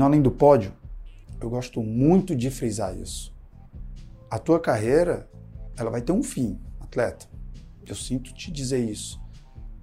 [0.00, 0.72] Além do pódio,
[1.40, 3.34] eu gosto muito de frisar isso.
[4.30, 5.28] A tua carreira,
[5.76, 7.26] ela vai ter um fim, atleta.
[7.84, 9.20] Eu sinto te dizer isso,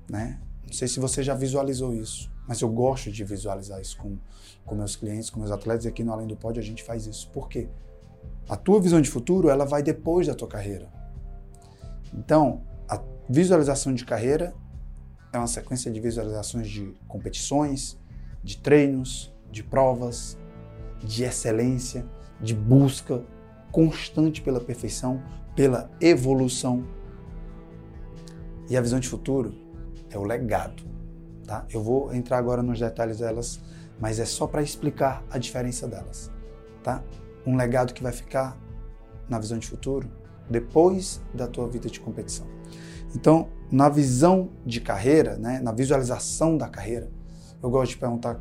[0.09, 0.39] né?
[0.65, 4.17] Não sei se você já visualizou isso, mas eu gosto de visualizar isso com,
[4.65, 5.83] com meus clientes, com meus atletas.
[5.83, 7.29] E aqui no Além do Pódio a gente faz isso.
[7.31, 7.67] Por quê?
[8.47, 10.89] A tua visão de futuro, ela vai depois da tua carreira.
[12.13, 14.55] Então, a visualização de carreira
[15.33, 17.99] é uma sequência de visualizações de competições,
[18.41, 20.37] de treinos, de provas,
[21.03, 22.05] de excelência,
[22.41, 23.23] de busca
[23.71, 25.21] constante pela perfeição,
[25.55, 26.85] pela evolução.
[28.69, 29.53] E a visão de futuro
[30.09, 30.83] é o legado,
[31.45, 31.65] tá?
[31.69, 33.59] Eu vou entrar agora nos detalhes delas,
[33.99, 36.31] mas é só para explicar a diferença delas,
[36.83, 37.03] tá?
[37.45, 38.57] Um legado que vai ficar
[39.29, 40.09] na visão de futuro
[40.49, 42.47] depois da tua vida de competição.
[43.15, 47.09] Então, na visão de carreira, né, na visualização da carreira,
[47.61, 48.39] eu gosto de perguntar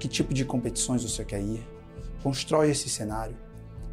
[0.00, 1.64] que tipo de competições você quer ir,
[2.22, 3.36] constrói esse cenário,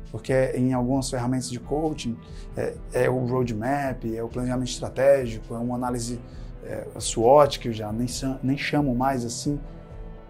[0.09, 2.17] porque em algumas ferramentas de coaching
[2.55, 6.19] é, é o roadmap, é o planejamento estratégico, é uma análise
[6.63, 8.07] é, SWOT, que eu já nem,
[8.41, 9.59] nem chamo mais assim,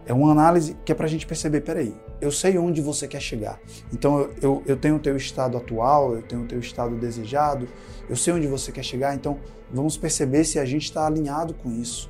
[0.06, 3.22] é uma análise que é para a gente perceber, peraí, eu sei onde você quer
[3.22, 3.60] chegar.
[3.94, 7.68] Então eu, eu, eu tenho o teu estado atual, eu tenho o teu estado desejado,
[8.10, 9.38] eu sei onde você quer chegar, então
[9.72, 12.10] vamos perceber se a gente está alinhado com isso.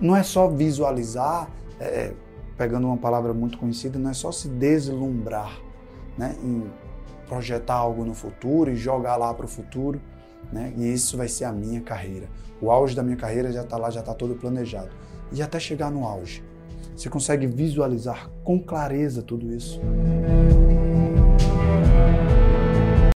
[0.00, 2.12] Não é só visualizar, é,
[2.56, 5.58] pegando uma palavra muito conhecida, não é só se deslumbrar,
[6.16, 6.64] né, em
[7.26, 10.00] projetar algo no futuro e jogar lá para o futuro,
[10.52, 12.28] né, e isso vai ser a minha carreira.
[12.60, 14.90] O auge da minha carreira já está lá, já está todo planejado.
[15.32, 16.44] E até chegar no auge,
[16.94, 19.80] você consegue visualizar com clareza tudo isso?